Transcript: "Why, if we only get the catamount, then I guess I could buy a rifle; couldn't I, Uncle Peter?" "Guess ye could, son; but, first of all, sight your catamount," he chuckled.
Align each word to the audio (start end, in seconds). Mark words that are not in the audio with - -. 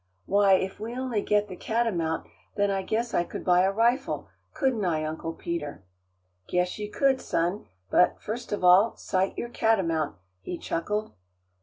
"Why, 0.25 0.53
if 0.53 0.79
we 0.79 0.95
only 0.97 1.21
get 1.21 1.47
the 1.47 1.55
catamount, 1.55 2.25
then 2.55 2.71
I 2.71 2.81
guess 2.81 3.13
I 3.13 3.23
could 3.23 3.45
buy 3.45 3.61
a 3.61 3.71
rifle; 3.71 4.29
couldn't 4.51 4.83
I, 4.83 5.03
Uncle 5.03 5.33
Peter?" 5.33 5.83
"Guess 6.47 6.79
ye 6.79 6.89
could, 6.89 7.21
son; 7.21 7.67
but, 7.91 8.19
first 8.19 8.51
of 8.51 8.63
all, 8.63 8.95
sight 8.95 9.37
your 9.37 9.49
catamount," 9.49 10.15
he 10.39 10.57
chuckled. 10.57 11.13